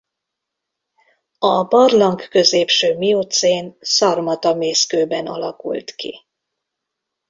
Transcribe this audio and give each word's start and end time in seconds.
A 1.39 1.63
barlang 1.63 2.27
középső 2.29 2.97
miocén 2.97 3.77
szarmata 3.79 4.53
mészkőben 4.53 5.25
alakult 5.27 5.95
ki. 5.95 6.25